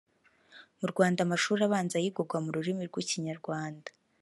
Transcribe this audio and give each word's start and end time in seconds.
mu 0.79 0.85
Rwanda 0.91 1.19
amashuri 1.23 1.61
abanza 1.67 1.95
yigwaga 2.03 2.37
mu 2.43 2.49
rurimi 2.55 2.83
rw’ikinyarwanda 2.89 3.89